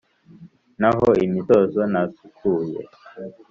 [0.79, 2.79] naho imitozo nasukuye